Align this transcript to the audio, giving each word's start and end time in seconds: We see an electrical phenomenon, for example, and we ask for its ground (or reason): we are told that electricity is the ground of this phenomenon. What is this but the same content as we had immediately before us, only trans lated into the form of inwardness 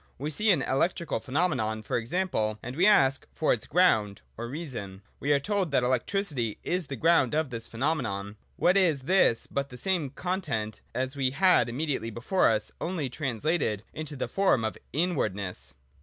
We 0.17 0.31
see 0.31 0.49
an 0.49 0.63
electrical 0.63 1.19
phenomenon, 1.19 1.83
for 1.83 1.95
example, 1.95 2.57
and 2.63 2.75
we 2.75 2.87
ask 2.87 3.27
for 3.35 3.53
its 3.53 3.67
ground 3.67 4.23
(or 4.35 4.47
reason): 4.47 5.03
we 5.19 5.31
are 5.31 5.39
told 5.39 5.69
that 5.69 5.83
electricity 5.83 6.57
is 6.63 6.87
the 6.87 6.95
ground 6.95 7.35
of 7.35 7.51
this 7.51 7.67
phenomenon. 7.67 8.35
What 8.55 8.77
is 8.77 9.03
this 9.03 9.45
but 9.45 9.69
the 9.69 9.77
same 9.77 10.09
content 10.09 10.81
as 10.95 11.15
we 11.15 11.29
had 11.29 11.69
immediately 11.69 12.09
before 12.09 12.49
us, 12.49 12.71
only 12.81 13.11
trans 13.11 13.43
lated 13.43 13.81
into 13.93 14.15
the 14.15 14.27
form 14.27 14.65
of 14.65 14.75
inwardness 14.91 15.75